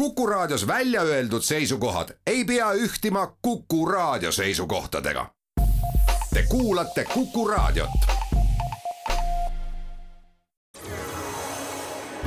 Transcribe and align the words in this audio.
Kuku 0.00 0.26
Raadios 0.26 0.66
välja 0.66 1.02
öeldud 1.02 1.42
seisukohad 1.42 2.08
ei 2.26 2.44
pea 2.44 2.72
ühtima 2.72 3.36
Kuku 3.42 3.86
Raadio 3.86 4.32
seisukohtadega. 4.32 5.26
Te 6.34 6.44
kuulate 6.48 7.04
Kuku 7.14 7.48
Raadiot. 7.48 7.90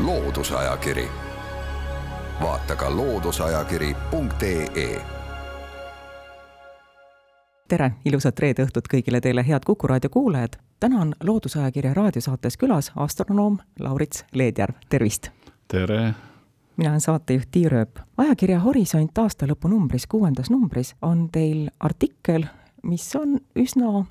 loodusajakiri, 0.04 1.08
vaata 2.42 2.76
ka 2.76 2.96
looduseajakiri.ee 2.96 5.02
tere, 7.68 7.92
ilusat 8.06 8.40
reede 8.40 8.64
õhtut 8.64 8.88
kõigile 8.94 9.22
teile, 9.22 9.48
head 9.48 9.62
Kuku 9.66 9.88
raadio 9.88 10.10
kuulajad. 10.10 10.54
täna 10.80 11.02
on 11.02 11.14
Loodusajakirja 11.24 11.94
raadiosaates 11.94 12.58
külas 12.58 12.92
astronoom 12.96 13.58
Laurits 13.80 14.26
Leedjärv, 14.34 14.74
tervist! 14.90 15.30
tere! 15.68 16.14
Mina 16.78 16.90
olen 16.90 17.02
saatejuht 17.02 17.52
Tiir 17.52 17.74
Ööp. 17.74 18.00
ajakirja 18.18 18.60
Horisont 18.60 19.18
aastalõpu 19.18 19.68
numbris, 19.68 20.08
kuuendas 20.08 20.50
numbris 20.50 20.96
on 21.02 21.30
teil 21.32 21.70
artikkel, 21.80 22.46
mis 22.84 23.16
on 23.16 23.40
üsna 23.56 24.06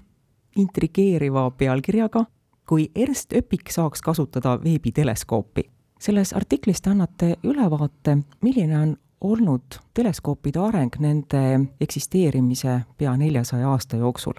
intrigeeriva 0.56 1.50
pealkirjaga 1.50 2.26
kui 2.68 2.90
Ernst 2.94 3.32
Öpik 3.32 3.70
saaks 3.70 4.02
kasutada 4.02 4.58
veebiteleskoopi. 4.64 5.70
selles 6.00 6.32
artiklis 6.32 6.80
te 6.82 6.90
annate 6.90 7.36
ülevaate, 7.44 8.16
milline 8.40 8.78
on 8.78 8.96
olnud 9.20 9.76
teleskoopide 9.94 10.58
areng 10.58 10.96
nende 10.98 11.60
eksisteerimise 11.80 12.80
pea 12.98 13.16
neljasaja 13.16 13.70
aasta 13.70 13.96
jooksul. 13.96 14.32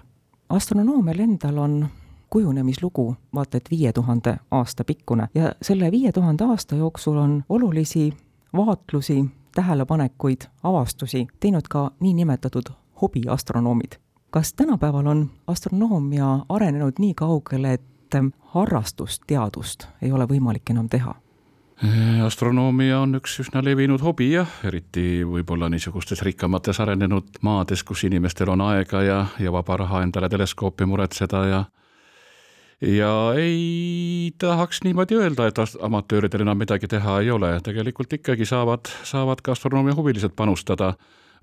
astronoomial 0.48 1.18
endal 1.18 1.58
on 1.58 1.88
kujunemislugu 2.34 3.16
vaata 3.34 3.56
et 3.56 3.70
viie 3.70 3.92
tuhande 3.92 4.36
aasta 4.50 4.84
pikkune 4.84 5.28
ja 5.34 5.52
selle 5.62 5.90
viie 5.90 6.12
tuhande 6.12 6.44
aasta 6.44 6.76
jooksul 6.76 7.16
on 7.16 7.44
olulisi 7.48 8.12
vaatlusi, 8.56 9.24
tähelepanekuid, 9.54 10.40
avastusi 10.62 11.26
teinud 11.40 11.62
ka 11.70 11.90
niinimetatud 12.00 12.64
hobiastronoomid. 13.02 13.92
kas 14.30 14.54
tänapäeval 14.54 15.06
on 15.06 15.30
astronoomia 15.46 16.38
arenenud 16.48 16.92
nii 16.98 17.14
kaugele, 17.14 17.72
et 17.72 18.14
harrastusteadust 18.54 19.86
ei 20.02 20.12
ole 20.12 20.26
võimalik 20.26 20.70
enam 20.70 20.88
teha? 20.88 21.14
astronoomia 22.26 22.98
on 23.00 23.14
üks 23.14 23.38
üsna 23.46 23.62
levinud 23.64 24.02
hobi 24.02 24.32
jah, 24.32 24.50
eriti 24.64 25.22
võib-olla 25.22 25.68
niisugustes 25.70 26.22
rikkamates 26.22 26.80
arenenud 26.80 27.38
maades, 27.42 27.84
kus 27.84 28.04
inimestel 28.04 28.50
on 28.50 28.60
aega 28.60 29.02
ja, 29.02 29.26
ja 29.38 29.52
vaba 29.52 29.76
raha 29.76 30.02
endale 30.02 30.28
teleskoopi 30.28 30.86
muretseda 30.86 31.46
ja 31.46 31.64
ja 32.86 33.34
ei 33.36 34.32
tahaks 34.38 34.80
niimoodi 34.84 35.16
öelda, 35.16 35.48
et 35.48 35.58
amatööridel 35.82 36.44
enam 36.44 36.58
midagi 36.58 36.88
teha 36.90 37.20
ei 37.22 37.30
ole, 37.30 37.56
tegelikult 37.64 38.12
ikkagi 38.12 38.46
saavad, 38.48 38.90
saavad 39.06 39.40
ka 39.44 39.54
astronoomia 39.56 39.96
huvilised 39.96 40.34
panustada. 40.36 40.94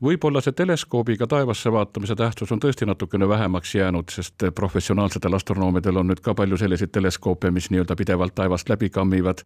Võib-olla 0.02 0.42
see 0.42 0.56
teleskoobiga 0.58 1.28
taevasse 1.30 1.72
vaatamise 1.72 2.16
tähtsus 2.18 2.52
on 2.52 2.62
tõesti 2.62 2.88
natukene 2.90 3.28
vähemaks 3.30 3.76
jäänud, 3.76 4.10
sest 4.10 4.48
professionaalsetel 4.56 5.38
astronoomidel 5.38 6.02
on 6.02 6.10
nüüd 6.10 6.24
ka 6.26 6.34
palju 6.38 6.58
selliseid 6.58 6.90
teleskoope, 6.94 7.52
mis 7.52 7.70
nii-öelda 7.70 7.96
pidevalt 7.96 8.36
taevast 8.36 8.70
läbi 8.70 8.90
kammivad 8.90 9.46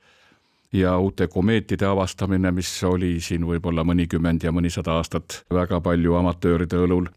ja 0.73 0.97
uute 0.97 1.27
komeetide 1.27 1.85
avastamine, 1.85 2.51
mis 2.51 2.69
oli 2.83 3.15
siin 3.23 3.45
võib-olla 3.47 3.85
mõnikümmend 3.87 4.43
ja 4.43 4.51
mõnisada 4.51 4.97
aastat 4.99 5.43
väga 5.53 5.79
palju 5.81 6.15
amatööride 6.19 6.79
õlul, 6.85 7.09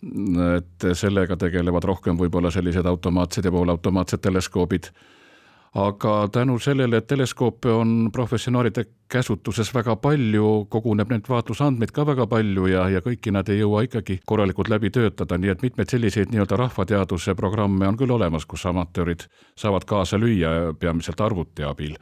et 0.58 0.88
sellega 0.94 1.36
tegelevad 1.36 1.84
rohkem 1.84 2.18
võib-olla 2.18 2.52
sellised 2.54 2.86
automaatsed 2.86 3.44
ja 3.44 3.52
poolautomaatsed 3.54 4.22
teleskoobid. 4.22 4.90
Aga 5.78 6.28
tänu 6.32 6.56
sellele, 6.58 6.96
et 6.96 7.06
teleskoope 7.06 7.70
on 7.72 8.08
professionaalide 8.12 8.86
käsutuses 9.08 9.70
väga 9.74 9.96
palju, 9.96 10.66
koguneb 10.70 11.10
neid 11.12 11.28
vaatlusandmeid 11.28 11.92
ka 11.96 12.04
väga 12.08 12.26
palju 12.28 12.68
ja, 12.68 12.84
ja 12.92 13.00
kõiki 13.04 13.32
nad 13.32 13.48
ei 13.48 13.62
jõua 13.62 13.84
ikkagi 13.86 14.18
korralikult 14.28 14.68
läbi 14.68 14.90
töötada, 14.92 15.38
nii 15.40 15.52
et 15.54 15.64
mitmeid 15.64 15.92
selliseid 15.92 16.32
nii-öelda 16.32 16.58
rahvateaduse 16.60 17.34
programme 17.38 17.88
on 17.88 17.96
küll 17.96 18.12
olemas, 18.12 18.46
kus 18.46 18.66
amatöörid 18.68 19.24
saavad 19.58 19.88
kaasa 19.88 20.20
lüüa 20.20 20.74
peamiselt 20.80 21.20
arvuti 21.24 21.64
abil. 21.64 21.96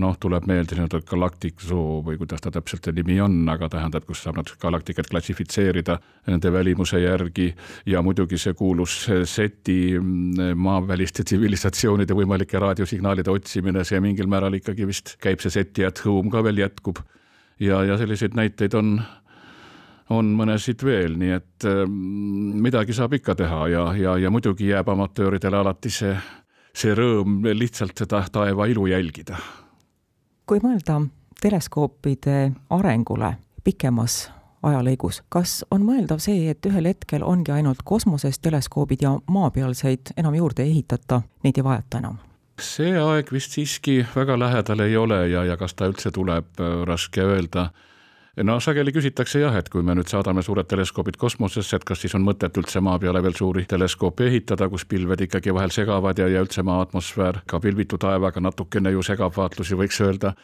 noh, 0.00 0.14
tuleb 0.22 0.44
meelde 0.46 0.76
nii-öelda 0.78 1.00
Galacticsoo 1.02 1.96
või 2.06 2.14
kuidas 2.20 2.44
ta 2.44 2.52
täpselt 2.54 2.84
see 2.86 2.94
nimi 2.94 3.16
on, 3.20 3.40
aga 3.50 3.66
tähendab, 3.72 4.04
kus 4.06 4.20
saab 4.22 4.36
nad 4.38 4.52
galaktikat 4.62 5.08
klassifitseerida 5.10 5.96
nende 6.30 6.52
välimuse 6.54 7.00
järgi 7.02 7.48
ja 7.90 7.98
muidugi 8.02 8.38
see 8.38 8.54
kuulus 8.54 8.94
SETi 9.24 9.98
mm, 9.98 10.54
maaväliste 10.62 11.24
tsivilisatsioonide 11.26 12.14
võimalike 12.14 12.62
raadiosignaalide 12.62 13.34
otsimine, 13.34 13.82
see 13.84 13.98
mingil 14.00 14.30
määral 14.30 14.54
ikkagi 14.60 14.86
vist 14.86 15.16
käib 15.18 15.42
see 15.42 15.50
SETi 15.58 15.88
at 15.88 16.04
home 16.06 16.30
ka 16.30 16.44
veel 16.46 16.49
veel 16.50 16.66
jätkub. 16.66 16.98
ja, 17.60 17.84
ja 17.84 17.96
selliseid 18.00 18.34
näiteid 18.34 18.74
on, 18.74 18.94
on 20.10 20.32
mõnesid 20.36 20.82
veel, 20.84 21.16
nii 21.20 21.32
et 21.36 21.66
äh, 21.68 21.82
midagi 21.86 22.96
saab 22.96 23.14
ikka 23.18 23.36
teha 23.36 23.66
ja, 23.68 23.86
ja, 23.94 24.16
ja 24.18 24.30
muidugi 24.30 24.70
jääb 24.70 24.88
amatööridele 24.88 25.60
alati 25.60 25.92
see, 25.92 26.14
see 26.74 26.94
rõõm 26.96 27.44
lihtsalt 27.54 27.98
seda 27.98 28.24
taeva 28.32 28.66
ilu 28.66 28.86
jälgida. 28.90 29.38
kui 30.46 30.58
mõelda 30.62 31.02
teleskoopide 31.40 32.52
arengule 32.70 33.36
pikemas 33.64 34.30
ajalõigus, 34.62 35.22
kas 35.28 35.60
on 35.70 35.84
mõeldav 35.86 36.20
see, 36.20 36.50
et 36.50 36.66
ühel 36.66 36.90
hetkel 36.90 37.22
ongi 37.24 37.52
ainult 37.52 37.84
kosmoses 37.84 38.38
teleskoobid 38.38 39.04
ja 39.06 39.14
maapealseid 39.28 40.16
enam 40.16 40.34
juurde 40.34 40.64
ei 40.64 40.74
ehitata, 40.74 41.22
neid 41.44 41.60
ei 41.60 41.64
vajata 41.64 42.02
enam? 42.02 42.18
See 42.64 42.96
aeg 42.98 43.30
vist 43.32 43.54
siiski 43.56 44.00
väga 44.14 44.38
lähedal 44.38 44.80
ei 44.84 44.96
ole 44.96 45.20
ja, 45.28 45.44
ja 45.44 45.56
kas 45.60 45.74
ta 45.74 45.88
üldse 45.90 46.12
tuleb, 46.14 46.52
äh, 46.60 46.82
raske 46.88 47.22
öelda. 47.24 47.70
no 48.44 48.60
sageli 48.60 48.92
küsitakse 48.92 49.40
jah, 49.40 49.56
et 49.56 49.68
kui 49.68 49.82
me 49.82 49.94
nüüd 49.94 50.08
saadame 50.08 50.42
suured 50.42 50.68
teleskoobid 50.70 51.16
kosmosesse, 51.20 51.76
et 51.76 51.84
kas 51.84 52.00
siis 52.00 52.14
on 52.14 52.24
mõtet 52.24 52.56
üldse 52.56 52.80
maa 52.80 52.98
peale 52.98 53.22
veel 53.22 53.34
suuri 53.36 53.66
teleskoope 53.68 54.26
ehitada, 54.30 54.68
kus 54.68 54.84
pilved 54.84 55.26
ikkagi 55.26 55.54
vahel 55.54 55.74
segavad 55.74 56.18
ja, 56.18 56.28
ja 56.28 56.40
üldse 56.40 56.62
maa 56.62 56.80
atmosfäär 56.86 57.42
ka 57.46 57.60
pilvitu 57.60 57.98
taevaga 57.98 58.40
natukene 58.40 58.94
ju 58.94 59.02
segab 59.02 59.36
vaatlusi, 59.36 59.76
võiks 59.76 60.00
öelda 60.00 60.34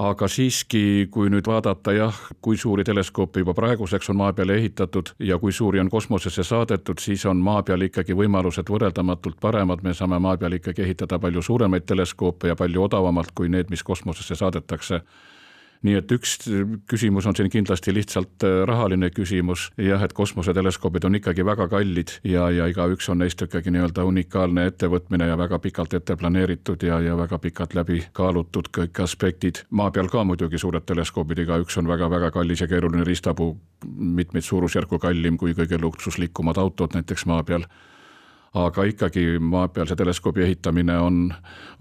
aga 0.00 0.28
siiski, 0.32 1.08
kui 1.12 1.28
nüüd 1.32 1.48
vaadata 1.48 1.92
jah, 1.92 2.20
kui 2.40 2.56
suuri 2.56 2.84
teleskoope 2.88 3.42
juba 3.42 3.52
praeguseks 3.56 4.08
on 4.12 4.16
maa 4.16 4.32
peale 4.32 4.56
ehitatud 4.56 5.12
ja 5.28 5.36
kui 5.38 5.52
suuri 5.52 5.80
on 5.80 5.90
kosmosesse 5.92 6.44
saadetud, 6.46 7.02
siis 7.02 7.26
on 7.28 7.42
maa 7.44 7.62
peal 7.62 7.84
ikkagi 7.84 8.16
võimalused 8.16 8.72
võrreldamatult 8.72 9.36
paremad, 9.40 9.82
me 9.84 9.92
saame 9.94 10.18
maa 10.18 10.38
peal 10.40 10.56
ikkagi 10.56 10.86
ehitada 10.86 11.18
palju 11.20 11.42
suuremaid 11.44 11.84
teleskoope 11.86 12.48
ja 12.48 12.56
palju 12.56 12.86
odavamalt 12.88 13.34
kui 13.34 13.52
need, 13.52 13.68
mis 13.70 13.84
kosmosesse 13.84 14.38
saadetakse 14.40 15.02
nii 15.86 15.96
et 15.96 16.12
üks 16.12 16.36
küsimus 16.90 17.26
on 17.28 17.36
siin 17.36 17.48
kindlasti 17.52 17.94
lihtsalt 17.94 18.44
äh, 18.44 18.60
rahaline 18.68 19.10
küsimus, 19.14 19.68
jah, 19.80 20.02
et 20.04 20.12
kosmoseteleskoobid 20.16 21.06
on 21.08 21.16
ikkagi 21.16 21.44
väga 21.46 21.68
kallid 21.72 22.12
ja, 22.24 22.48
ja 22.52 22.68
igaüks 22.70 23.08
on 23.12 23.22
neist 23.22 23.40
ikkagi 23.46 23.72
nii-öelda 23.72 24.04
unikaalne 24.08 24.66
ettevõtmine 24.70 25.30
ja 25.30 25.38
väga 25.40 25.58
pikalt 25.64 25.96
ette 25.96 26.16
planeeritud 26.20 26.84
ja, 26.84 27.00
ja 27.04 27.16
väga 27.18 27.38
pikalt 27.40 27.76
läbi 27.78 28.02
kaalutud 28.12 28.68
kõik 28.76 29.02
aspektid. 29.04 29.64
maa 29.70 29.90
peal 29.90 30.10
ka 30.12 30.24
muidugi 30.24 30.60
suured 30.60 30.84
teleskoobid, 30.86 31.44
igaüks 31.46 31.78
on 31.80 31.88
väga-väga 31.88 32.30
kallis 32.34 32.60
ja 32.60 32.68
keeruline 32.68 33.04
riistapuu, 33.04 33.54
mitmeid 33.96 34.44
suurusjärku 34.44 34.98
kallim 34.98 35.40
kui 35.40 35.56
kõige 35.56 35.80
luksuslikumad 35.80 36.60
autod 36.60 36.98
näiteks 36.98 37.26
maa 37.26 37.42
peal 37.42 37.64
aga 38.54 38.84
ikkagi 38.84 39.38
maapealse 39.38 39.94
teleskoobi 39.96 40.42
ehitamine 40.42 40.96
on, 40.98 41.18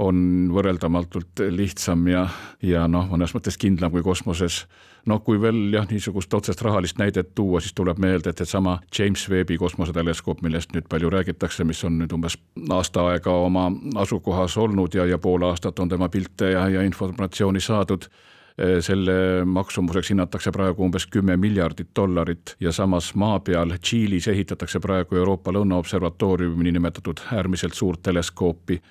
on 0.05 0.19
võrreldamatult 0.53 1.41
lihtsam 1.49 2.05
ja, 2.11 2.27
ja 2.61 2.85
noh, 2.87 3.07
mõnes 3.09 3.33
mõttes 3.33 3.57
kindlam 3.57 3.91
kui 3.91 4.05
kosmoses. 4.05 4.67
noh, 5.09 5.23
kui 5.25 5.41
veel 5.41 5.73
jah, 5.73 5.87
niisugust 5.89 6.33
otsest 6.33 6.61
rahalist 6.61 6.99
näidet 6.99 7.33
tuua, 7.35 7.61
siis 7.61 7.73
tuleb 7.73 7.97
meelde, 7.97 8.29
et 8.29 8.37
seesama 8.37 8.79
James 8.99 9.29
Webbi 9.29 9.57
kosmoseteleskoop, 9.57 10.41
millest 10.45 10.73
nüüd 10.75 10.85
palju 10.89 11.09
räägitakse, 11.09 11.63
mis 11.63 11.83
on 11.83 11.97
nüüd 11.97 12.13
umbes 12.13 12.37
aasta 12.69 13.07
aega 13.07 13.33
oma 13.33 13.71
asukohas 13.95 14.57
olnud 14.57 14.93
ja, 14.93 15.05
ja 15.09 15.17
pool 15.17 15.47
aastat 15.49 15.79
on 15.79 15.89
tema 15.89 16.09
pilte 16.09 16.51
ja, 16.51 16.67
ja 16.69 16.85
informatsiooni 16.85 17.59
saadud 17.59 18.05
selle 18.83 19.45
maksumuseks 19.45 20.09
hinnatakse 20.11 20.51
praegu 20.51 20.83
umbes 20.83 21.05
kümme 21.07 21.37
miljardit 21.37 21.93
dollarit 21.95 22.55
ja 22.59 22.73
samas 22.75 23.13
maa 23.15 23.39
peal 23.39 23.71
Tšiilis 23.77 24.27
ehitatakse 24.27 24.79
praegu 24.83 25.15
Euroopa 25.15 25.53
Lõunaobservatooriumi 25.55 26.67
niinimetatud 26.67 27.21
äärmiselt 27.31 27.73
suurt 27.73 28.01
teleskoopi 28.03 28.81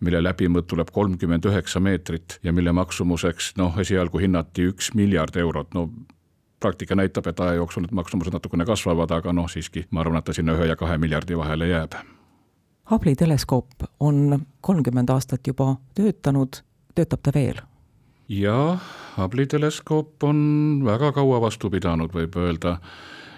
mille 0.00 0.20
läbimõõt 0.22 0.66
tuleb 0.68 0.90
kolmkümmend 0.92 1.46
üheksa 1.48 1.80
meetrit 1.80 2.38
ja 2.44 2.52
mille 2.52 2.72
maksumuseks 2.72 3.54
noh, 3.60 3.78
esialgu 3.80 4.20
hinnati 4.20 4.68
üks 4.70 4.92
miljard 4.94 5.36
eurot, 5.40 5.72
no 5.74 5.88
praktika 6.60 6.96
näitab, 6.96 7.26
et 7.26 7.40
aja 7.40 7.56
jooksul 7.60 7.84
need 7.84 7.94
maksumused 7.96 8.34
natukene 8.34 8.66
kasvavad, 8.68 9.12
aga 9.12 9.32
noh, 9.32 9.48
siiski 9.50 9.86
ma 9.90 10.02
arvan, 10.02 10.20
et 10.20 10.28
ta 10.28 10.36
sinna 10.36 10.56
ühe 10.56 10.68
ja 10.70 10.76
kahe 10.76 10.98
miljardi 10.98 11.36
vahele 11.38 11.68
jääb. 11.68 11.96
Hubble'i 12.90 13.16
teleskoop 13.18 13.88
on 14.00 14.46
kolmkümmend 14.60 15.10
aastat 15.10 15.46
juba 15.46 15.76
töötanud, 15.94 16.60
töötab 16.94 17.24
ta 17.24 17.34
veel? 17.34 17.60
Jah, 18.28 18.80
Hubble'i 19.16 19.46
teleskoop 19.46 20.24
on 20.24 20.38
väga 20.84 21.12
kaua 21.16 21.40
vastu 21.40 21.70
pidanud, 21.70 22.12
võib 22.12 22.36
öelda 22.40 22.78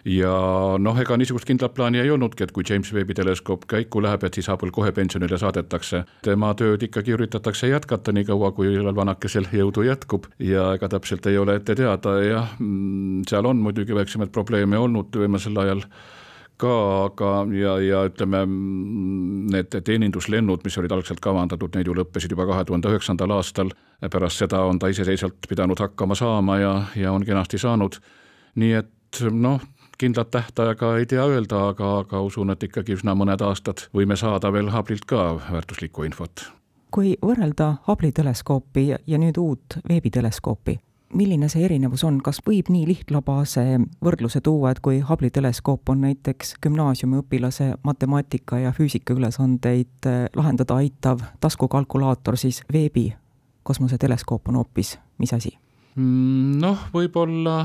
ja 0.08 0.32
noh, 0.80 0.98
ega 1.00 1.16
niisugust 1.18 1.46
kindlat 1.48 1.74
plaani 1.76 2.00
ei 2.02 2.10
olnudki, 2.10 2.44
et 2.44 2.52
kui 2.54 2.66
James 2.68 2.90
Webbi 2.94 3.16
teleskoop 3.18 3.66
käiku 3.70 4.02
läheb, 4.02 4.24
et 4.24 4.38
siis 4.38 4.48
Hubble 4.50 4.70
kohe 4.74 4.92
pensionile 4.96 5.38
saadetakse. 5.38 6.04
tema 6.22 6.52
tööd 6.54 6.82
ikkagi 6.82 7.14
üritatakse 7.16 7.68
jätkata 7.68 8.12
nii 8.12 8.28
kaua, 8.28 8.52
kui 8.52 8.72
vanakesel 8.94 9.48
jõudu 9.52 9.84
jätkub 9.86 10.28
ja 10.38 10.72
ega 10.74 10.88
täpselt 10.88 11.26
ei 11.26 11.38
ole 11.38 11.58
ette 11.60 11.74
teada, 11.74 12.18
jah, 12.24 12.54
mm, 12.58 13.24
seal 13.28 13.46
on 13.46 13.60
muidugi 13.62 13.94
väiksemaid 13.94 14.32
probleeme 14.32 14.78
olnud 14.78 15.14
viimasel 15.16 15.56
ajal 15.58 15.84
ka, 16.56 16.72
aga 17.06 17.46
ja, 17.54 17.76
ja 17.78 18.04
ütleme, 18.08 18.44
mm, 18.46 19.50
need 19.52 19.76
teeninduslennud, 19.84 20.64
mis 20.64 20.78
olid 20.78 20.92
algselt 20.92 21.20
kavandatud, 21.20 21.76
need 21.76 21.86
ju 21.86 21.94
lõppesid 21.94 22.34
juba 22.34 22.48
kahe 22.50 22.64
tuhande 22.64 22.90
üheksandal 22.90 23.36
aastal. 23.36 23.70
Pärast 24.06 24.38
seda 24.38 24.60
on 24.62 24.78
ta 24.78 24.88
iseseisvalt 24.88 25.48
pidanud 25.48 25.80
hakkama 25.80 26.14
saama 26.14 26.58
ja, 26.58 26.82
ja 26.96 27.12
on 27.12 27.24
kenasti 27.26 27.58
saanud. 27.58 27.98
nii 28.54 28.72
et 28.72 29.20
noh, 29.30 29.60
kindlat 29.98 30.30
tähtaega 30.30 30.96
ei 30.96 31.06
tea 31.06 31.24
öelda, 31.26 31.68
aga, 31.68 31.98
aga 31.98 32.20
usun, 32.20 32.50
et 32.50 32.62
ikkagi 32.62 32.94
üsna 32.94 33.14
mõned 33.18 33.42
aastad 33.42 33.88
võime 33.94 34.16
saada 34.16 34.52
veel 34.52 34.70
Hubble'ilt 34.72 35.06
ka 35.06 35.40
väärtuslikku 35.50 36.06
infot. 36.06 36.52
kui 36.90 37.16
võrrelda 37.22 37.74
Hubble'i 37.88 38.12
teleskoopi 38.12 38.94
ja 39.06 39.18
nüüd 39.18 39.36
uut 39.36 39.78
veebiteleskoopi, 39.88 40.78
milline 41.14 41.48
see 41.48 41.64
erinevus 41.64 42.04
on, 42.04 42.22
kas 42.22 42.40
võib 42.46 42.70
nii 42.72 42.86
lihtlabase 42.86 43.64
võrdluse 44.04 44.40
tuua, 44.40 44.70
et 44.70 44.80
kui 44.80 45.00
Hubble'i 45.00 45.30
teleskoop 45.30 45.88
on 45.88 46.00
näiteks 46.06 46.54
gümnaasiumiõpilase 46.62 47.74
matemaatika 47.82 48.58
ja 48.58 48.72
füüsika 48.72 49.14
ülesandeid 49.14 50.06
eh, 50.06 50.26
lahendada 50.36 50.78
aitav 50.78 51.26
taskukalkulaator, 51.40 52.36
siis 52.36 52.62
veebi 52.72 53.10
kosmoseteleskoop 53.68 54.48
on 54.48 54.62
hoopis 54.62 54.96
mis 55.18 55.32
asi? 55.34 55.52
Mm, 55.98 56.58
noh, 56.62 56.88
võib-olla 56.94 57.58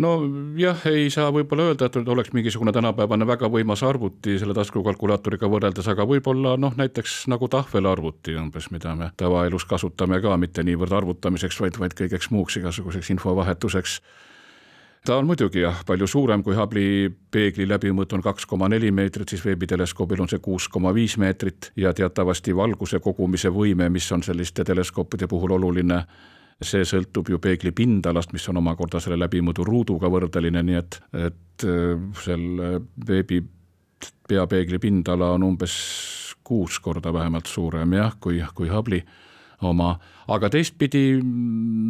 nojah, 0.00 0.84
ei 0.90 1.08
saa 1.12 1.30
võib-olla 1.34 1.68
öelda, 1.70 1.88
et 1.88 1.96
oleks 2.10 2.32
mingisugune 2.34 2.72
tänapäevane 2.74 3.26
väga 3.26 3.50
võimas 3.50 3.82
arvuti 3.86 4.38
selle 4.38 4.54
taskukalkulaatoriga 4.56 5.50
võrreldes, 5.50 5.88
aga 5.90 6.06
võib-olla 6.08 6.56
noh, 6.60 6.74
näiteks 6.78 7.24
nagu 7.30 7.48
tahvelarvuti 7.50 8.36
umbes, 8.38 8.70
mida 8.74 8.94
me 8.98 9.10
tavaelus 9.18 9.66
kasutame 9.70 10.20
ka 10.22 10.36
mitte 10.40 10.66
niivõrd 10.66 10.94
arvutamiseks, 11.02 11.60
vaid, 11.62 11.78
vaid 11.82 11.98
kõigeks 11.98 12.30
muuks 12.34 12.58
igasuguseks 12.62 13.10
infovahetuseks 13.16 14.00
ta 15.06 15.16
on 15.16 15.26
muidugi 15.28 15.60
jah, 15.60 15.82
palju 15.86 16.06
suurem 16.08 16.42
kui 16.42 16.56
Hubble'i 16.56 17.08
peegli 17.30 17.66
läbimõõt 17.68 18.12
on 18.16 18.22
kaks 18.24 18.46
koma 18.48 18.68
neli 18.72 18.90
meetrit, 18.94 19.28
siis 19.28 19.44
veebiteleskoobil 19.44 20.22
on 20.24 20.30
see 20.32 20.40
kuus 20.44 20.68
koma 20.72 20.94
viis 20.96 21.18
meetrit 21.20 21.72
ja 21.76 21.92
teatavasti 21.94 22.56
valguse 22.56 23.00
kogumise 23.04 23.52
võime, 23.52 23.90
mis 23.92 24.10
on 24.12 24.24
selliste 24.24 24.64
teleskoopide 24.64 25.28
puhul 25.28 25.56
oluline 25.58 26.00
see 26.64 26.86
sõltub 26.86 27.28
ju 27.28 27.38
peegli 27.42 27.74
pindalast, 27.76 28.32
mis 28.32 28.46
on 28.48 28.62
omakorda 28.62 29.00
selle 29.02 29.18
läbimõõdu 29.20 29.66
ruuduga 29.66 30.08
võrdeline, 30.08 30.62
nii 30.62 30.80
et, 30.80 31.00
et 31.26 31.66
äh, 31.68 31.98
selle 32.24 32.78
veebi 33.08 33.42
peapeegli 34.28 34.78
pindala 34.80 35.34
on 35.34 35.44
umbes 35.50 35.74
kuus 36.44 36.78
korda 36.80 37.12
vähemalt 37.12 37.48
suurem 37.48 37.92
jah, 37.96 38.16
kui, 38.20 38.40
kui 38.54 38.68
Hubble'i 38.72 39.04
oma, 39.62 39.94
aga 40.28 40.50
teistpidi 40.50 41.20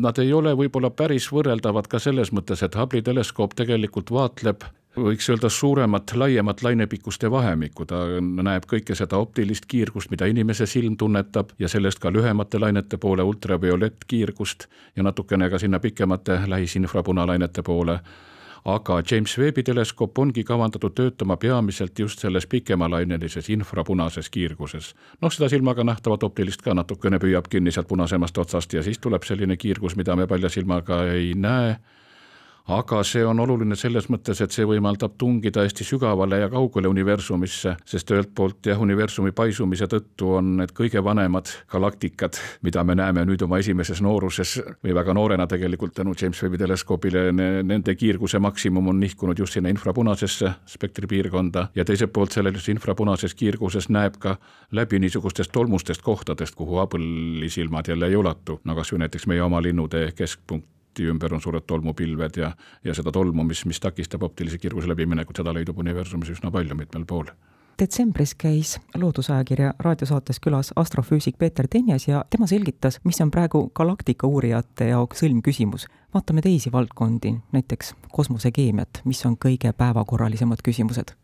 nad 0.04 0.18
ei 0.18 0.32
ole 0.32 0.54
võib-olla 0.58 0.90
päris 0.90 1.30
võrreldavad 1.32 1.88
ka 1.88 1.98
selles 1.98 2.32
mõttes, 2.32 2.62
et 2.62 2.76
Hubble'i 2.76 3.02
teleskoop 3.02 3.54
tegelikult 3.58 4.10
vaatleb 4.14 4.64
võiks 4.96 5.26
öelda 5.30 5.48
suuremat, 5.50 6.12
laiemat 6.14 6.62
lainepikkuste 6.62 7.30
vahemikku, 7.30 7.86
ta 7.86 8.04
näeb 8.20 8.66
kõike 8.70 8.94
seda 8.94 9.18
optilist 9.18 9.66
kiirgust, 9.66 10.10
mida 10.10 10.28
inimese 10.30 10.66
silm 10.70 10.96
tunnetab 10.96 11.50
ja 11.58 11.68
sellest 11.68 11.98
ka 12.02 12.12
lühemate 12.14 12.60
lainete 12.62 12.98
poole 13.02 13.26
ultraviolettkiirgust 13.26 14.68
ja 14.96 15.02
natukene 15.02 15.50
ka 15.50 15.58
sinna 15.58 15.80
pikemate 15.82 16.40
lähisinfrapunalainete 16.46 17.62
poole 17.62 17.98
aga 18.64 19.02
James 19.10 19.38
Webbi 19.38 19.62
teleskoop 19.62 20.18
ongi 20.18 20.44
kavandatud 20.44 20.94
töötama 20.94 21.36
peamiselt 21.36 21.98
just 21.98 22.18
selles 22.18 22.46
pikemalainelises 22.46 23.50
infrapunases 23.50 24.30
kiirguses. 24.30 24.94
noh, 25.20 25.32
seda 25.32 25.48
silmaga 25.48 25.84
nähtavat 25.84 26.22
optilist 26.22 26.62
ka 26.62 26.74
natukene 26.74 27.18
püüab 27.18 27.48
kinni 27.50 27.72
sealt 27.72 27.88
punasemast 27.88 28.38
otsast 28.38 28.72
ja 28.72 28.82
siis 28.82 28.98
tuleb 28.98 29.22
selline 29.22 29.56
kiirgus, 29.56 29.96
mida 29.96 30.16
me 30.16 30.26
palja 30.26 30.48
silmaga 30.48 31.04
ei 31.12 31.34
näe 31.34 31.76
aga 32.64 33.02
see 33.04 33.20
on 33.26 33.40
oluline 33.44 33.76
selles 33.76 34.06
mõttes, 34.08 34.38
et 34.40 34.54
see 34.54 34.64
võimaldab 34.64 35.18
tungida 35.20 35.66
hästi 35.66 35.84
sügavale 35.84 36.38
ja 36.40 36.48
kaugele 36.48 36.88
universumisse, 36.88 37.74
sest 37.84 38.12
ühelt 38.14 38.30
poolt 38.36 38.64
jah, 38.70 38.80
universumi 38.80 39.34
paisumise 39.36 39.88
tõttu 39.90 40.30
on 40.38 40.54
need 40.62 40.72
kõige 40.76 41.02
vanemad 41.04 41.50
galaktikad, 41.68 42.38
mida 42.64 42.84
me 42.84 42.96
näeme 42.96 43.26
nüüd 43.28 43.44
oma 43.44 43.60
esimeses 43.60 44.00
nooruses 44.04 44.56
või 44.84 44.96
väga 44.96 45.12
noorena 45.12 45.46
tegelikult 45.50 45.92
tänu 45.98 46.16
James 46.20 46.40
Webbi 46.42 46.62
teleskoobile, 46.64 47.26
nende 47.36 47.94
kiirguse 48.00 48.40
maksimum 48.40 48.88
on 48.94 49.00
nihkunud 49.02 49.38
just 49.38 49.58
sinna 49.58 49.68
infrapunasesse 49.68 50.54
spektripiirkonda 50.76 51.68
ja 51.76 51.84
teiselt 51.84 52.14
poolt 52.16 52.32
selles 52.32 52.68
infrapunases 52.72 53.36
kiirguses 53.36 53.90
näeb 53.92 54.16
ka 54.18 54.38
läbi 54.72 55.02
niisugustest 55.04 55.52
tolmustest 55.52 56.02
kohtadest, 56.02 56.56
kuhu 56.56 56.80
Hubble'i 56.80 57.50
silmad 57.52 57.92
jälle 57.92 58.08
ei 58.08 58.16
ulatu, 58.16 58.62
no 58.64 58.74
kas 58.74 58.92
või 58.94 59.04
näiteks 59.04 59.28
meie 59.28 59.44
oma 59.44 59.60
linnutee 59.62 60.14
keskpunkt 60.16 60.73
objekti 60.94 61.10
ümber 61.10 61.34
on 61.34 61.40
suured 61.40 61.64
tolmupilved 61.66 62.36
ja, 62.36 62.52
ja 62.84 62.94
seda 62.94 63.12
tolmu, 63.12 63.44
mis, 63.44 63.64
mis 63.66 63.80
takistab 63.80 64.22
optilise 64.22 64.58
kiirguse 64.58 64.88
läbiminekut, 64.88 65.36
seda 65.36 65.52
leidub 65.52 65.78
universumis 65.78 66.30
üsna 66.30 66.50
palju 66.50 66.74
mitmel 66.74 67.04
pool 67.04 67.26
detsembris 67.74 68.36
käis 68.38 68.76
Loodusajakirja 68.94 69.72
raadiosaates 69.82 70.38
külas 70.38 70.70
astrofüüsik 70.76 71.34
Peeter 71.38 71.66
Tenjas 71.66 72.06
ja 72.06 72.24
tema 72.30 72.46
selgitas, 72.46 73.00
mis 73.04 73.18
on 73.20 73.32
praegu 73.34 73.64
galaktika 73.74 74.26
uurijate 74.26 74.92
jaoks 74.92 75.24
sõlmküsimus. 75.24 75.88
vaatame 76.14 76.40
teisi 76.40 76.70
valdkondi, 76.72 77.34
näiteks 77.52 77.94
kosmosekeemiat, 78.12 79.02
mis 79.04 79.26
on 79.26 79.34
kõige 79.34 79.72
päevakorralisemad 79.72 80.62
küsimused 80.62 81.16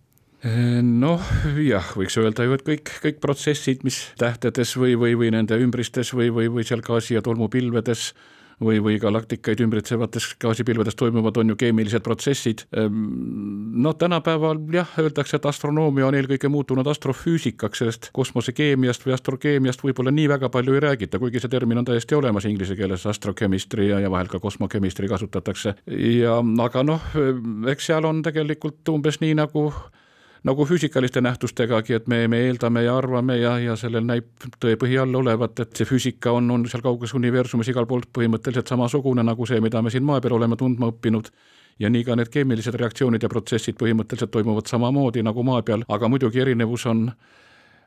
noh, 0.82 1.22
jah, 1.60 1.94
võiks 1.94 2.16
öelda 2.18 2.48
ju, 2.48 2.56
et 2.56 2.66
kõik, 2.66 2.90
kõik 3.04 3.18
protsessid, 3.20 3.84
mis 3.84 4.00
tähtedes 4.18 4.74
või, 4.80 4.96
või, 4.98 5.14
või 5.14 5.30
nende 5.30 5.58
ümbristes 5.60 6.14
või, 6.16 6.30
või, 6.34 6.48
või 6.48 6.64
seal 6.64 6.80
gaasi- 6.80 7.14
ja 7.14 7.22
tolmupilvedes 7.22 8.14
või, 8.60 8.80
või 8.84 8.98
galaktikaid 9.00 9.60
ümbritsevates 9.64 10.34
gaasipilvedes 10.40 10.96
toimuvad, 10.98 11.36
on 11.40 11.52
ju 11.52 11.56
keemilised 11.60 12.04
protsessid. 12.04 12.64
Ehm, 12.76 13.04
no 13.82 13.92
tänapäeval 13.92 14.60
jah, 14.74 14.90
öeldakse, 15.00 15.38
et 15.40 15.46
astronoomia 15.46 16.06
on 16.06 16.18
eelkõige 16.18 16.50
muutunud 16.52 16.86
astrofüüsikaks, 16.86 17.84
sest 17.84 18.10
kosmosekeemiast 18.16 19.06
või 19.06 19.16
astrokeemiast 19.16 19.84
võib-olla 19.84 20.12
nii 20.14 20.28
väga 20.34 20.50
palju 20.52 20.76
ei 20.76 20.84
räägita, 20.86 21.18
kuigi 21.22 21.40
see 21.40 21.52
termin 21.52 21.80
on 21.80 21.88
täiesti 21.88 22.18
olemas 22.18 22.48
inglise 22.48 22.76
keeles, 22.76 23.06
astrochemistry 23.06 23.90
ja, 23.90 24.00
ja 24.04 24.10
vahel 24.12 24.28
ka 24.32 24.40
kosmochemistry 24.40 25.08
kasutatakse. 25.08 25.74
ja 26.20 26.40
aga 26.64 26.84
noh, 26.86 27.08
eks 27.70 27.90
seal 27.90 28.04
on 28.08 28.22
tegelikult 28.22 28.88
umbes 28.92 29.20
nii 29.24 29.34
nagu 29.40 29.70
nagu 30.44 30.64
füüsikaliste 30.66 31.20
nähtustegagi, 31.20 31.94
et 31.98 32.06
me, 32.08 32.22
me 32.28 32.40
eeldame 32.46 32.82
ja 32.84 32.96
arvame 32.96 33.36
ja, 33.40 33.56
ja 33.60 33.76
sellel 33.76 34.06
näib 34.08 34.28
tõepõhi 34.62 34.98
all 35.00 35.14
olevat, 35.20 35.60
et 35.60 35.76
see 35.76 35.88
füüsika 35.88 36.32
on, 36.36 36.50
on 36.50 36.66
seal 36.70 36.84
kauges 36.84 37.14
universumis 37.14 37.68
igal 37.72 37.88
pool 37.90 38.06
põhimõtteliselt 38.18 38.72
samasugune 38.72 39.24
nagu 39.26 39.46
see, 39.46 39.60
mida 39.60 39.82
me 39.82 39.92
siin 39.92 40.06
maa 40.06 40.20
peal 40.20 40.38
oleme 40.38 40.56
tundma 40.60 40.90
õppinud. 40.92 41.32
Ja 41.80 41.88
nii 41.88 42.04
ka 42.04 42.16
need 42.16 42.28
keemilised 42.28 42.76
reaktsioonid 42.76 43.22
ja 43.24 43.28
protsessid 43.32 43.78
põhimõtteliselt 43.80 44.32
toimuvad 44.32 44.68
samamoodi 44.68 45.22
nagu 45.24 45.44
maa 45.44 45.62
peal, 45.64 45.84
aga 45.88 46.08
muidugi 46.12 46.42
erinevus 46.42 46.84
on 46.90 47.06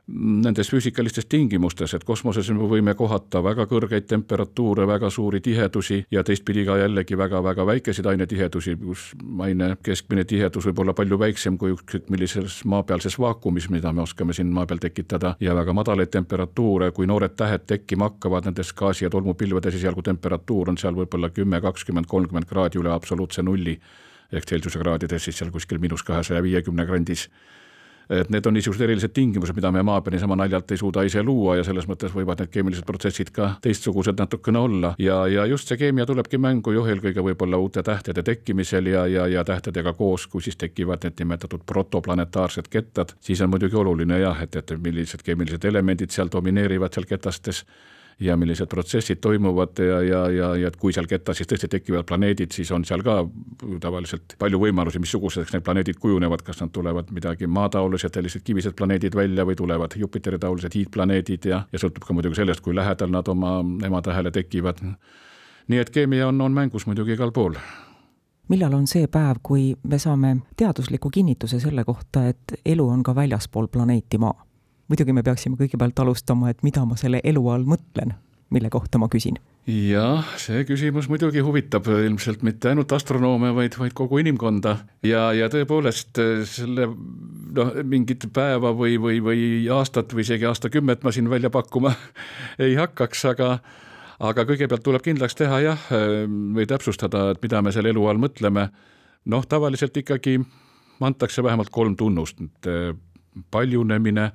nendes 0.08 0.68
füüsikalistes 0.68 1.26
tingimustes, 1.32 1.94
et 1.96 2.04
kosmoses 2.04 2.50
me 2.52 2.68
võime 2.68 2.92
kohata 3.00 3.40
väga 3.44 3.64
kõrgeid 3.72 4.04
temperatuure, 4.10 4.84
väga 4.88 5.10
suuri 5.10 5.40
tihedusi 5.42 6.02
ja 6.12 6.24
teistpidi 6.28 6.66
ka 6.68 6.76
jällegi 6.82 7.16
väga-väga 7.18 7.66
väikeseid 7.66 8.10
ainetihedusi, 8.12 8.76
kus 8.82 9.06
aine 9.46 9.70
keskmine 9.84 10.26
tihedus 10.28 10.68
võib 10.68 10.84
olla 10.84 10.96
palju 10.98 11.20
väiksem 11.20 11.58
kui 11.58 11.72
ükskõik 11.72 12.12
millises 12.12 12.60
maapealses 12.68 13.16
vaakumis, 13.20 13.70
mida 13.72 13.94
me 13.94 14.04
oskame 14.04 14.36
siin 14.36 14.52
maa 14.52 14.68
peal 14.68 14.84
tekitada 14.84 15.38
ja 15.40 15.56
väga 15.56 15.74
madalaid 15.74 16.12
temperatuure, 16.12 16.92
kui 16.92 17.08
noored 17.08 17.40
tähed 17.40 17.64
tekkima 17.68 18.12
hakkavad 18.12 18.52
nendes 18.52 18.74
gaasi- 18.76 19.08
ja 19.08 19.10
tolmupilvedes, 19.10 19.80
esialgu 19.80 20.04
temperatuur 20.04 20.70
on 20.70 20.78
seal 20.78 21.00
võib-olla 21.00 21.32
kümme, 21.32 21.62
kakskümmend, 21.62 22.12
kolmkümmend 22.12 22.50
kraadi 22.50 22.84
üle 22.84 22.92
absoluutse 22.92 23.44
nulli 23.44 23.80
ehk 24.34 24.46
Celsiuse 24.50 24.80
kraadides 24.80 25.24
siis 25.24 25.38
seal 25.38 25.52
kuskil 25.54 25.80
miinus 25.80 26.04
kahesaja 26.04 26.44
viiekümne 26.44 26.86
kandis 26.90 27.30
et 28.10 28.30
need 28.34 28.46
on 28.46 28.54
niisugused 28.58 28.84
erilised 28.84 29.14
tingimused, 29.14 29.56
mida 29.56 29.72
me 29.72 29.84
maa 29.84 30.02
peal 30.02 30.18
niisama 30.18 30.38
naljalt 30.40 30.72
ei 30.72 30.82
suuda 30.82 31.04
ise 31.08 31.24
luua 31.24 31.58
ja 31.60 31.64
selles 31.68 31.88
mõttes 31.90 32.14
võivad 32.16 32.42
need 32.42 32.52
keemilised 32.54 32.86
protsessid 32.88 33.32
ka 33.36 33.54
teistsugused 33.64 34.20
natukene 34.20 34.60
olla. 34.60 34.94
Ja, 35.00 35.24
ja 35.28 35.46
just 35.50 35.72
see 35.72 35.80
keemia 35.80 36.06
tulebki 36.10 36.38
mängu 36.42 36.74
ju 36.76 36.86
eelkõige 36.90 37.24
võib-olla 37.24 37.60
uute 37.62 37.84
tähtede 37.84 38.24
tekkimisel 38.24 38.92
ja, 38.92 39.06
ja, 39.08 39.28
ja 39.28 39.44
tähtedega 39.48 39.94
koos, 39.98 40.28
kui 40.28 40.42
siis 40.42 40.60
tekivad 40.60 41.04
need 41.08 41.20
nimetatud 41.20 41.64
protoplanetaarsed 41.66 42.70
kettad, 42.70 43.16
siis 43.22 43.42
on 43.42 43.54
muidugi 43.54 43.80
oluline 43.80 44.20
jah, 44.20 44.44
et, 44.44 44.56
et 44.56 44.78
millised 44.84 45.24
keemilised 45.24 45.66
elemendid 45.66 46.12
seal 46.12 46.32
domineerivad 46.32 46.94
seal 46.94 47.10
ketastes 47.10 47.64
ja 48.20 48.38
millised 48.38 48.68
protsessid 48.70 49.22
toimuvad 49.22 49.80
ja, 49.80 50.02
ja, 50.02 50.22
ja, 50.30 50.50
ja 50.56 50.68
et 50.68 50.78
kui 50.80 50.94
seal 50.94 51.08
ketta 51.10 51.34
siis 51.34 51.50
tõesti 51.50 51.70
tekivad 51.72 52.06
planeedid, 52.10 52.52
siis 52.56 52.72
on 52.72 52.86
seal 52.86 53.04
ka 53.06 53.22
tavaliselt 53.82 54.36
palju 54.40 54.60
võimalusi, 54.62 55.02
missuguseks 55.04 55.54
need 55.54 55.66
planeedid 55.66 56.00
kujunevad, 56.02 56.44
kas 56.46 56.62
nad 56.62 56.74
tulevad 56.74 57.12
midagi 57.16 57.48
maataolised, 57.48 58.14
sellised 58.14 58.46
kivised 58.46 58.78
planeedid 58.78 59.16
välja 59.16 59.46
või 59.46 59.58
tulevad 59.60 59.98
Jupiteri 59.98 60.40
taolised 60.40 60.76
hiidplaneedid 60.76 61.50
ja, 61.50 61.64
ja 61.72 61.82
sõltub 61.82 62.06
ka 62.08 62.14
muidugi 62.14 62.42
sellest, 62.42 62.64
kui 62.64 62.76
lähedal 62.76 63.12
nad 63.14 63.28
oma 63.28 63.60
ematähele 63.86 64.32
tekivad. 64.32 64.84
nii 65.68 65.80
et 65.80 65.90
keemia 65.90 66.28
on, 66.28 66.42
on 66.42 66.52
mängus 66.52 66.86
muidugi 66.86 67.14
igal 67.18 67.32
pool 67.32 67.58
millal 68.50 68.74
on 68.74 68.88
see 68.88 69.08
päev, 69.08 69.40
kui 69.44 69.74
me 69.84 70.00
saame 70.00 70.36
teadusliku 70.58 71.10
kinnituse 71.10 71.60
selle 71.60 71.84
kohta, 71.84 72.28
et 72.28 72.60
elu 72.66 72.88
on 72.90 73.04
ka 73.04 73.16
väljaspool 73.16 73.68
planeeti 73.68 74.18
Maa? 74.18 74.53
Muidugi 74.92 75.16
me 75.16 75.24
peaksime 75.24 75.58
kõigepealt 75.60 76.00
alustama, 76.04 76.52
et 76.52 76.64
mida 76.64 76.86
ma 76.86 77.00
selle 77.00 77.22
elu 77.24 77.48
all 77.50 77.66
mõtlen, 77.68 78.16
mille 78.54 78.70
kohta 78.74 79.02
ma 79.02 79.10
küsin 79.12 79.40
jah, 79.68 80.26
see 80.42 80.66
küsimus 80.68 81.08
muidugi 81.08 81.40
huvitab 81.44 81.88
ilmselt 81.88 82.42
mitte 82.44 82.74
ainult 82.74 82.92
astronoome, 82.92 83.54
vaid, 83.56 83.78
vaid 83.80 83.94
kogu 83.96 84.20
inimkonda 84.20 84.76
ja, 85.08 85.30
ja 85.36 85.48
tõepoolest 85.52 86.20
selle 86.52 86.90
noh, 86.90 87.72
mingit 87.88 88.28
päeva 88.36 88.74
või, 88.76 88.98
või, 89.00 89.22
või 89.24 89.46
aastat 89.72 90.12
või 90.12 90.26
isegi 90.28 90.50
aastakümmet 90.50 91.06
ma 91.08 91.14
siin 91.16 91.32
välja 91.32 91.52
pakkuma 91.54 91.94
ei 92.66 92.76
hakkaks, 92.80 93.24
aga 93.32 93.56
aga 94.24 94.46
kõigepealt 94.48 94.84
tuleb 94.84 95.04
kindlaks 95.04 95.36
teha 95.36 95.60
jah, 95.64 95.88
või 96.28 96.68
täpsustada, 96.70 97.30
et 97.34 97.42
mida 97.44 97.64
me 97.64 97.72
selle 97.76 97.92
elu 97.92 98.04
all 98.08 98.20
mõtleme. 98.22 98.68
noh, 99.26 99.46
tavaliselt 99.48 99.96
ikkagi 99.98 100.38
antakse 101.04 101.44
vähemalt 101.44 101.72
kolm 101.72 101.96
tunnust, 102.00 102.40
paljunemine 103.52 104.32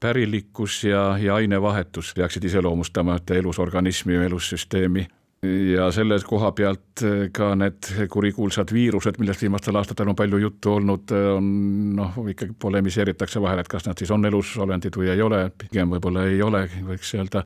pärilikkus 0.00 0.84
ja, 0.84 1.02
ja 1.18 1.38
ainevahetus 1.38 2.12
peaksid 2.16 2.44
iseloomustama 2.44 3.18
ühte 3.18 3.38
elusorganismi 3.38 4.14
ja 4.14 4.26
elussüsteemi 4.28 5.06
ja 5.42 5.86
selle 5.94 6.18
koha 6.26 6.50
pealt 6.56 7.02
ka 7.34 7.52
need 7.58 7.88
kurikuulsad 8.10 8.72
viirused, 8.74 9.20
millest 9.22 9.44
viimastel 9.44 9.78
aastatel 9.78 10.10
on 10.10 10.18
palju 10.18 10.40
juttu 10.42 10.74
olnud, 10.74 11.14
on 11.38 11.50
noh, 11.98 12.18
ikkagi 12.32 12.56
polemiseeritakse 12.58 13.42
vahel, 13.42 13.62
et 13.62 13.70
kas 13.70 13.86
nad 13.86 13.98
siis 13.98 14.10
on 14.14 14.26
elusolendid 14.26 14.98
või 14.98 15.12
ei 15.14 15.22
ole, 15.22 15.44
pigem 15.58 15.94
võib-olla 15.94 16.26
ei 16.26 16.42
ole, 16.42 16.64
võiks 16.90 17.14
öelda. 17.14 17.44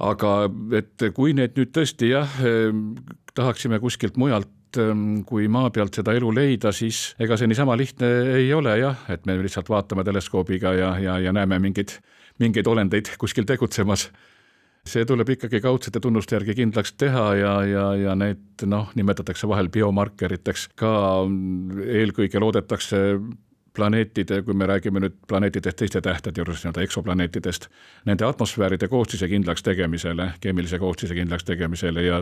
aga 0.00 0.32
et 0.80 1.08
kui 1.14 1.36
need 1.36 1.58
nüüd 1.58 1.74
tõesti 1.76 2.08
jah, 2.10 2.40
tahaksime 3.34 3.78
kuskilt 3.84 4.16
mujalt 4.16 4.48
Ähm, 4.80 5.22
kui 5.26 5.48
maa 5.52 5.70
pealt 5.74 5.96
seda 5.98 6.14
elu 6.16 6.30
leida, 6.34 6.72
siis 6.74 7.14
ega 7.22 7.38
see 7.38 7.48
niisama 7.50 7.76
lihtne 7.78 8.10
ei 8.38 8.52
ole 8.54 8.76
jah, 8.80 9.06
et 9.12 9.26
me 9.26 9.36
lihtsalt 9.40 9.70
vaatame 9.70 10.04
teleskoobiga 10.06 10.74
ja, 10.76 10.92
ja, 11.02 11.18
ja 11.22 11.32
näeme 11.34 11.58
mingeid, 11.62 11.96
mingeid 12.42 12.68
olendeid 12.70 13.14
kuskil 13.20 13.46
tegutsemas. 13.48 14.10
see 14.84 15.04
tuleb 15.08 15.30
ikkagi 15.32 15.62
kaudsete 15.64 16.00
tunnuste 16.00 16.36
järgi 16.36 16.54
kindlaks 16.58 16.92
teha 17.00 17.22
ja, 17.38 17.52
ja, 17.64 17.84
ja 17.96 18.14
need 18.14 18.66
noh, 18.68 18.90
nimetatakse 18.94 19.48
vahel 19.48 19.70
biomarkeriteks 19.72 20.68
ka 20.76 20.90
eelkõige 21.86 22.40
loodetakse 22.40 23.00
planeetide, 23.74 24.42
kui 24.46 24.54
me 24.54 24.66
räägime 24.70 25.00
nüüd 25.02 25.16
planeetidest 25.28 25.76
teiste 25.80 26.00
tähtede 26.00 26.40
juures, 26.40 26.62
nii-öelda 26.62 26.84
eksoplaneetidest, 26.86 27.66
nende 28.06 28.26
atmosfääride 28.26 28.88
koostise 28.88 29.28
kindlaks 29.28 29.66
tegemisele, 29.66 30.28
keemilise 30.40 30.78
koostise 30.78 31.14
kindlaks 31.14 31.44
tegemisele 31.44 32.06
ja 32.06 32.20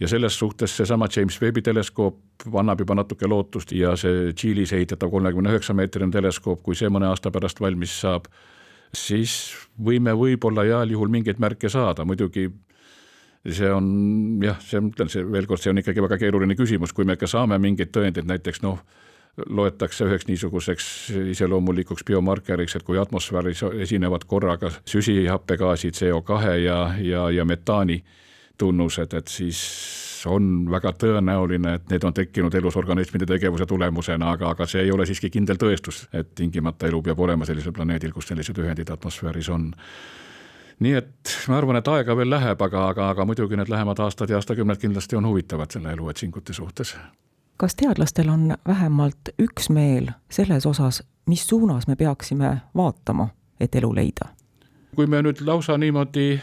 ja 0.00 0.08
selles 0.08 0.38
suhtes 0.38 0.76
seesama 0.76 1.08
James 1.16 1.40
Webbi 1.42 1.62
teleskoop 1.62 2.46
annab 2.58 2.80
juba 2.80 2.94
natuke 2.94 3.26
lootust 3.26 3.72
ja 3.72 3.96
see 3.96 4.32
Tšiilis 4.32 4.72
ehitatav 4.72 5.10
kolmekümne 5.10 5.50
üheksa 5.50 5.74
meetrine 5.74 6.12
teleskoop, 6.14 6.62
kui 6.62 6.78
see 6.78 6.88
mõne 6.88 7.10
aasta 7.10 7.30
pärast 7.30 7.60
valmis 7.60 8.00
saab, 8.00 8.30
siis 8.94 9.54
võime 9.82 10.14
võib-olla 10.18 10.64
heal 10.68 10.94
juhul 10.94 11.10
mingeid 11.10 11.42
märke 11.42 11.68
saada, 11.68 12.04
muidugi 12.04 12.48
see 13.50 13.70
on 13.74 13.86
jah, 14.42 14.58
see, 14.62 14.80
ma 14.80 14.92
ütlen, 14.92 15.10
see 15.10 15.24
veel 15.26 15.48
kord, 15.50 15.62
see 15.62 15.72
on 15.72 15.82
ikkagi 15.82 16.02
väga 16.04 16.18
keeruline 16.20 16.54
küsimus, 16.58 16.92
kui 16.94 17.04
me 17.08 17.18
ikka 17.18 17.26
saame 17.30 17.58
mingeid 17.58 17.90
tõendeid, 17.94 18.28
näiteks 18.28 18.62
noh, 18.62 18.78
loetakse 19.36 20.04
üheks 20.04 20.26
niisuguseks 20.28 20.86
iseloomulikuks 21.32 22.04
biomarkeriks, 22.04 22.76
et 22.76 22.84
kui 22.84 22.98
atmosfääris 23.00 23.64
esinevad 23.80 24.26
korraga 24.28 24.70
süsihappegaasid, 24.84 25.96
CO2 25.96 26.50
ja, 26.64 26.78
ja, 27.00 27.30
ja 27.30 27.44
metaani 27.44 28.02
tunnused, 28.58 29.14
et 29.16 29.28
siis 29.28 29.62
on 30.28 30.68
väga 30.70 30.92
tõenäoline, 31.00 31.74
et 31.78 31.88
need 31.90 32.04
on 32.04 32.14
tekkinud 32.14 32.54
elusorganismide 32.54 33.26
tegevuse 33.26 33.66
tulemusena, 33.66 34.34
aga, 34.36 34.52
aga 34.52 34.68
see 34.70 34.84
ei 34.84 34.92
ole 34.92 35.06
siiski 35.08 35.32
kindel 35.32 35.58
tõestus, 35.58 36.04
et 36.12 36.34
tingimata 36.38 36.86
elu 36.86 37.00
peab 37.08 37.24
olema 37.24 37.48
sellisel 37.48 37.74
planeedil, 37.74 38.12
kus 38.12 38.28
sellised 38.30 38.60
ühendid 38.62 38.92
atmosfääris 38.92 39.48
on. 39.50 39.72
Nii 40.82 40.94
et 40.98 41.34
ma 41.48 41.56
arvan, 41.58 41.80
et 41.80 41.88
aega 41.88 42.14
veel 42.18 42.30
läheb, 42.30 42.62
aga, 42.68 42.86
aga, 42.92 43.10
aga 43.16 43.26
muidugi 43.26 43.58
need 43.58 43.72
lähemad 43.72 43.98
aastad 44.04 44.30
ja 44.30 44.38
aastakümned 44.38 44.78
kindlasti 44.82 45.16
on 45.16 45.26
huvitavad 45.26 45.72
selle 45.72 45.96
eluotsingute 45.96 46.52
suhtes 46.52 46.96
kas 47.62 47.74
teadlastel 47.78 48.28
on 48.28 48.54
vähemalt 48.66 49.28
üksmeel 49.38 50.08
selles 50.30 50.66
osas, 50.66 51.02
mis 51.26 51.46
suunas 51.46 51.86
me 51.86 51.94
peaksime 51.96 52.56
vaatama, 52.76 53.28
et 53.60 53.74
elu 53.78 53.94
leida? 53.94 54.32
kui 54.96 55.06
me 55.06 55.20
nüüd 55.22 55.38
lausa 55.46 55.76
niimoodi 55.78 56.40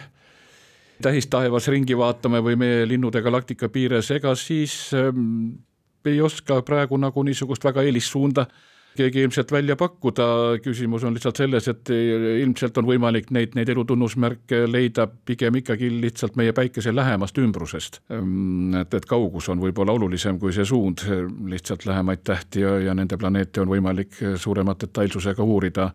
tähistaevas 1.03 1.67
ringi 1.67 1.97
vaatame 1.97 2.39
või 2.41 2.55
meie 2.55 2.87
linnude 2.87 3.21
galaktika 3.21 3.67
piires, 3.69 4.11
ega 4.15 4.31
siis 4.35 4.93
ähm, 4.95 5.59
ei 6.05 6.21
oska 6.21 6.61
praegu 6.61 6.97
nagu 6.97 7.23
niisugust 7.27 7.67
väga 7.67 7.83
eelissuunda 7.83 8.47
keegi 8.97 9.23
ilmselt 9.23 9.51
välja 9.51 9.75
pakkuda, 9.79 10.25
küsimus 10.63 11.03
on 11.07 11.15
lihtsalt 11.15 11.39
selles, 11.39 11.67
et 11.71 11.91
ilmselt 11.93 12.77
on 12.81 12.87
võimalik 12.89 13.29
neid, 13.35 13.55
neid 13.57 13.69
elutunnusmärke 13.73 14.63
leida 14.67 15.07
pigem 15.07 15.59
ikkagi 15.61 15.91
lihtsalt 16.01 16.37
meie 16.39 16.53
päikese 16.55 16.93
lähemast 16.95 17.37
ümbrusest. 17.37 18.01
et, 18.81 18.93
et 18.93 19.09
kaugus 19.09 19.49
on 19.49 19.61
võib-olla 19.61 19.95
olulisem 19.95 20.39
kui 20.39 20.53
see 20.55 20.65
suund, 20.67 21.05
lihtsalt 21.49 21.85
lähemaid 21.89 22.23
tähti 22.23 22.65
ja, 22.65 22.77
ja 22.89 22.95
nende 22.97 23.17
planeete 23.17 23.61
on 23.63 23.71
võimalik 23.71 24.19
suurema 24.37 24.75
detailsusega 24.79 25.43
uurida 25.43 25.91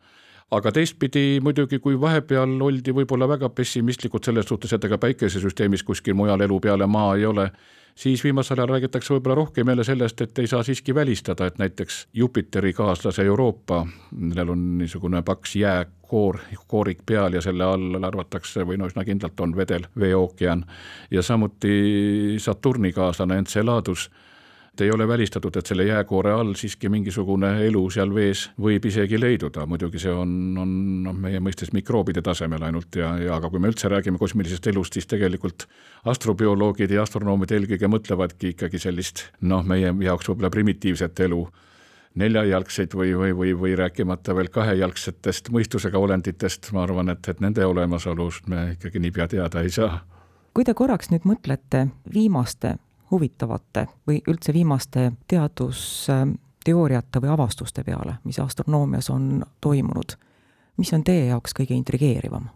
aga 0.50 0.72
teistpidi 0.72 1.40
muidugi, 1.42 1.78
kui 1.78 1.96
vahepeal 2.00 2.58
oldi 2.62 2.92
võib-olla 2.94 3.28
väga 3.28 3.48
pessimistlikud 3.48 4.24
selles 4.24 4.46
suhtes, 4.48 4.72
et 4.72 4.84
ega 4.84 4.98
päikesesüsteemis 4.98 5.82
kuskil 5.82 6.14
mujal 6.14 6.40
elu 6.44 6.60
peale 6.60 6.86
maa 6.86 7.14
ei 7.16 7.26
ole, 7.26 7.48
siis 7.94 8.24
viimasel 8.24 8.58
ajal 8.58 8.74
räägitakse 8.74 9.14
võib-olla 9.14 9.38
rohkem 9.40 9.68
jälle 9.68 9.84
sellest, 9.84 10.20
et 10.20 10.38
ei 10.38 10.50
saa 10.50 10.62
siiski 10.62 10.94
välistada, 10.94 11.46
et 11.46 11.58
näiteks 11.58 12.08
Jupiteri 12.12 12.72
kaaslase 12.72 13.24
Euroopa, 13.24 13.86
millel 14.10 14.52
on 14.54 14.66
niisugune 14.78 15.22
paks 15.22 15.56
jääkoor, 15.56 16.38
koorik 16.68 17.02
peal 17.06 17.32
ja 17.32 17.42
selle 17.42 17.64
all 17.64 18.04
arvatakse 18.04 18.66
või 18.66 18.78
no 18.78 18.90
üsna 18.90 19.04
kindlalt 19.04 19.40
on 19.40 19.56
vedel 19.56 19.88
veeookean 19.98 20.66
ja 21.10 21.22
samuti 21.22 22.36
Saturni 22.38 22.92
kaaslane 22.92 23.38
Enceladus 23.38 24.10
et 24.74 24.80
ei 24.80 24.90
ole 24.90 25.06
välistatud, 25.08 25.54
et 25.56 25.66
selle 25.66 25.84
jääkoore 25.86 26.32
all 26.34 26.54
siiski 26.58 26.88
mingisugune 26.90 27.52
elu 27.66 27.82
seal 27.94 28.10
vees 28.14 28.48
võib 28.60 28.86
isegi 28.90 29.20
leiduda, 29.20 29.66
muidugi 29.70 30.00
see 30.02 30.10
on, 30.10 30.32
on 30.58 30.72
noh, 31.04 31.14
meie 31.14 31.38
mõistes 31.38 31.70
mikroobide 31.72 32.22
tasemel 32.26 32.62
ainult 32.66 32.98
ja, 32.98 33.12
ja 33.22 33.36
aga 33.36 33.50
kui 33.52 33.62
me 33.62 33.70
üldse 33.70 33.88
räägime 33.92 34.18
kosmilisest 34.18 34.66
elust, 34.72 34.98
siis 34.98 35.06
tegelikult 35.06 35.68
astrobioloogid 36.10 36.90
ja 36.90 37.04
astronoomid 37.06 37.54
eelkõige 37.54 37.90
mõtlevadki 37.92 38.50
ikkagi 38.56 38.80
sellist 38.82 39.28
noh, 39.46 39.62
meie 39.62 39.94
jaoks 40.02 40.32
võib-olla 40.32 40.50
primitiivset 40.50 41.22
elu 41.28 41.44
neljajalgseid 42.18 42.96
või, 42.98 43.12
või, 43.18 43.30
või, 43.38 43.52
või 43.58 43.76
rääkimata 43.78 44.34
veel 44.34 44.50
kahejalgsetest 44.54 45.52
mõistusega 45.54 45.98
olenditest, 45.98 46.72
ma 46.74 46.82
arvan, 46.82 47.14
et, 47.14 47.30
et 47.30 47.42
nende 47.42 47.62
olemasolust 47.66 48.50
me 48.50 48.72
ikkagi 48.74 49.02
niipea 49.06 49.28
teada 49.30 49.62
ei 49.62 49.70
saa. 49.70 50.00
kui 50.54 50.66
te 50.66 50.74
korraks 50.74 51.14
nüüd 51.14 51.26
mõtlete 51.26 51.86
viimaste 52.14 52.76
huvitavate 53.14 53.86
või 54.08 54.20
üldse 54.28 54.52
viimaste 54.52 55.12
teadusteooriate 55.30 57.22
või 57.22 57.32
avastuste 57.34 57.84
peale, 57.86 58.18
mis 58.24 58.40
astronoomias 58.42 59.10
on 59.14 59.44
toimunud. 59.60 60.18
mis 60.76 60.92
on 60.92 61.04
teie 61.04 61.26
jaoks 61.30 61.54
kõige 61.54 61.74
intrigeerivam? 61.78 62.50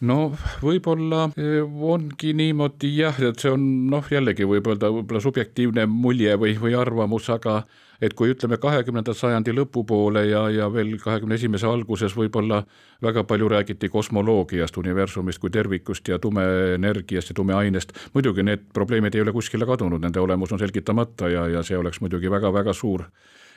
no 0.00 0.18
võib-olla 0.62 1.28
eh, 1.36 1.62
ongi 1.62 2.32
niimoodi 2.34 2.96
jah, 2.96 3.20
et 3.22 3.38
see 3.38 3.52
on 3.52 3.66
noh, 3.92 4.06
jällegi 4.10 4.48
võib 4.48 4.66
öelda 4.72 4.90
võib-olla 4.90 5.20
subjektiivne 5.22 5.86
mulje 5.86 6.36
või, 6.36 6.56
või 6.58 6.74
arvamus, 6.78 7.28
aga 7.30 7.62
et 8.02 8.14
kui 8.18 8.32
ütleme 8.34 8.58
kahekümnenda 8.58 9.14
sajandi 9.14 9.54
lõpupoole 9.54 10.24
ja, 10.26 10.46
ja 10.50 10.68
veel 10.72 10.96
kahekümne 11.00 11.38
esimese 11.38 11.68
alguses 11.70 12.16
võib-olla 12.18 12.62
väga 13.02 13.24
palju 13.28 13.50
räägiti 13.52 13.88
kosmoloogiast, 13.92 14.76
universumist 14.82 15.42
kui 15.42 15.52
tervikust 15.54 16.08
ja 16.10 16.18
tumeenergiast 16.22 17.30
ja 17.30 17.38
tumeainest, 17.38 17.94
muidugi 18.14 18.42
need 18.46 18.66
probleemid 18.74 19.14
ei 19.14 19.22
ole 19.22 19.34
kuskile 19.34 19.68
kadunud, 19.68 20.02
nende 20.02 20.20
olemus 20.20 20.52
on 20.52 20.60
selgitamata 20.62 21.30
ja, 21.30 21.46
ja 21.58 21.62
see 21.62 21.78
oleks 21.78 22.02
muidugi 22.02 22.30
väga-väga 22.30 22.74
suur 22.74 23.06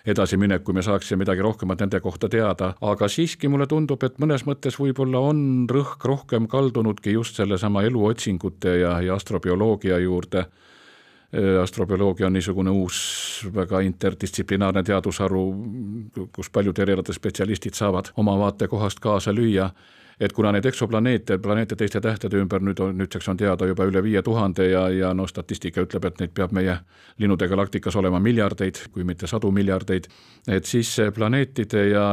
edasiminek, 0.06 0.62
kui 0.64 0.76
me 0.78 0.84
saaksime 0.86 1.24
midagi 1.24 1.42
rohkemat 1.42 1.82
nende 1.82 2.00
kohta 2.00 2.30
teada, 2.30 2.76
aga 2.86 3.10
siiski 3.10 3.50
mulle 3.50 3.66
tundub, 3.70 4.04
et 4.06 4.20
mõnes 4.22 4.46
mõttes 4.46 4.78
võib-olla 4.78 5.24
on 5.32 5.40
rõhk 5.72 6.06
rohkem 6.06 6.46
kaldunudki 6.52 7.16
just 7.16 7.42
sellesama 7.42 7.82
eluotsingute 7.90 8.78
ja, 8.84 9.00
ja 9.02 9.18
astrobioloogia 9.18 9.98
juurde 10.06 10.46
astrobioloogia 11.62 12.28
on 12.28 12.34
niisugune 12.34 12.72
uus 12.72 12.98
väga 13.56 13.80
interdistsiplinaarne 13.86 14.84
teadusharu, 14.84 15.44
kus 16.36 16.50
paljud 16.50 16.80
erialade 16.80 17.14
spetsialistid 17.14 17.74
saavad 17.76 18.12
oma 18.18 18.38
vaatekohast 18.40 19.00
kaasa 19.04 19.34
lüüa 19.36 19.70
et 20.20 20.34
kuna 20.34 20.52
neid 20.56 20.66
eksoplaneete, 20.66 21.38
planeete 21.44 21.76
teiste 21.76 22.02
tähtede 22.02 22.40
ümber 22.40 22.64
nüüd 22.64 22.80
on, 22.84 22.96
nüüdseks 22.98 23.28
on 23.32 23.40
teada 23.40 23.68
juba 23.68 23.88
üle 23.90 24.04
viie 24.04 24.22
tuhande 24.24 24.70
ja, 24.70 24.86
ja 24.90 25.14
no 25.14 25.28
statistika 25.28 25.84
ütleb, 25.84 26.06
et 26.08 26.22
neid 26.22 26.34
peab 26.36 26.54
meie 26.56 26.78
linnude 27.20 27.48
galaktikas 27.52 27.96
olema 28.00 28.20
miljardeid, 28.20 28.80
kui 28.94 29.04
mitte 29.08 29.28
sadu 29.28 29.52
miljardeid, 29.56 30.08
et 30.48 30.66
siis 30.68 30.90
planeetide 31.16 31.86
ja, 31.90 32.06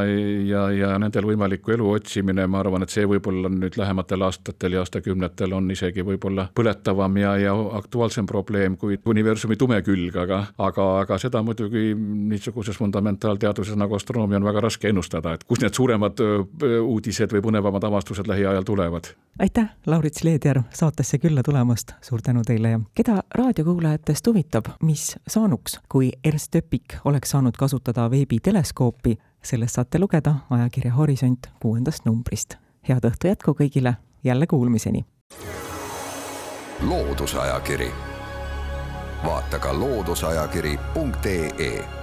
ja, 0.46 0.64
ja 0.74 0.92
nendel 1.02 1.26
võimaliku 1.30 1.74
elu 1.76 1.90
otsimine, 1.96 2.46
ma 2.50 2.60
arvan, 2.62 2.86
et 2.86 2.94
see 2.94 3.06
võib-olla 3.08 3.50
nüüd 3.52 3.78
lähematel 3.78 4.26
aastatel 4.26 4.76
ja 4.76 4.82
aastakümnetel 4.82 5.54
on 5.54 5.70
isegi 5.70 6.04
võib-olla 6.06 6.48
põletavam 6.54 7.18
ja, 7.22 7.36
ja 7.38 7.54
aktuaalsem 7.78 8.26
probleem 8.26 8.76
kui 8.80 8.98
universumi 9.06 9.58
tume 9.58 9.78
külg, 9.86 10.16
aga, 10.24 10.42
aga, 10.58 10.88
aga 11.04 11.18
seda 11.22 11.42
muidugi 11.46 11.92
niisuguses 12.32 12.78
fundamentaalteaduses 12.78 13.78
nagu 13.78 13.98
astronoomia 13.98 14.40
on 14.40 14.50
väga 14.50 14.66
raske 14.66 14.90
ennustada, 14.90 15.34
et 15.34 15.46
kus 15.46 15.62
need 15.62 15.74
suuremad 15.74 16.22
uudised 16.82 17.34
või 17.34 17.46
põnevamad 17.50 17.90
avastused 17.92 18.26
lähiajal 18.26 18.62
tulevad. 18.62 19.04
aitäh, 19.38 19.68
Laurits 19.86 20.24
Leedjärv, 20.24 20.62
saatesse 20.74 21.18
külla 21.18 21.42
tulemast, 21.42 21.92
suur 22.00 22.22
tänu 22.22 22.42
teile 22.46 22.70
ja 22.70 22.80
keda 22.94 23.22
raadiokuulajatest 23.34 24.26
huvitab, 24.26 24.64
mis 24.82 25.16
saanuks, 25.28 25.80
kui 25.88 26.12
Ernst 26.24 26.54
Öpik 26.54 26.94
oleks 27.04 27.30
saanud 27.30 27.52
kasutada 27.58 28.10
veebiteleskoopi, 28.10 29.18
sellest 29.44 29.74
saate 29.74 29.98
lugeda 29.98 30.34
ajakirja 30.50 30.92
Horisont 30.92 31.46
kuuendast 31.62 32.04
numbrist. 32.04 32.54
head 32.88 33.04
õhtu 33.04 33.26
jätku 33.26 33.54
kõigile, 33.54 33.94
jälle 34.24 34.46
kuulmiseni! 34.46 35.04
loodusajakiri, 36.88 37.92
vaata 39.24 39.58
ka 39.58 39.78
looduseajakiri.ee 39.78 42.01